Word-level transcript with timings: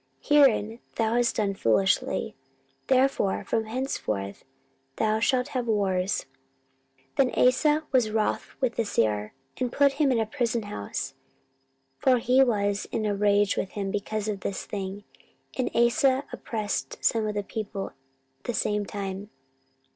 Herein 0.23 0.79
thou 0.95 1.13
hast 1.13 1.35
done 1.35 1.53
foolishly: 1.53 2.35
therefore 2.87 3.43
from 3.43 3.65
henceforth 3.65 4.43
thou 4.95 5.19
shalt 5.19 5.49
have 5.49 5.67
wars. 5.67 6.25
14:016:010 7.17 7.17
Then 7.35 7.45
Asa 7.47 7.83
was 7.91 8.09
wroth 8.09 8.55
with 8.59 8.77
the 8.77 8.83
seer, 8.83 9.35
and 9.57 9.71
put 9.71 9.91
him 10.01 10.11
in 10.11 10.19
a 10.19 10.25
prison 10.25 10.63
house; 10.63 11.13
for 11.99 12.17
he 12.17 12.43
was 12.43 12.87
in 12.91 13.05
a 13.05 13.13
rage 13.15 13.55
with 13.55 13.73
him 13.73 13.91
because 13.91 14.27
of 14.27 14.39
this 14.39 14.65
thing. 14.65 15.03
And 15.55 15.69
Asa 15.75 16.23
oppressed 16.33 16.97
some 17.05 17.27
of 17.27 17.35
the 17.35 17.43
people 17.43 17.91
the 18.45 18.55
same 18.55 18.87
time. 18.87 19.29